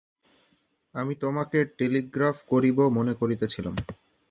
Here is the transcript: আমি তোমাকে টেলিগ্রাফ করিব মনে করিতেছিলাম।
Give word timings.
আমি 0.95 1.13
তোমাকে 1.15 1.57
টেলিগ্রাফ 1.77 2.37
করিব 2.47 2.77
মনে 2.89 3.13
করিতেছিলাম। 3.13 3.75